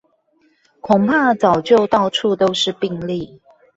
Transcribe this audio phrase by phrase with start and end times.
[0.79, 3.39] 恐怕早就到處都是病例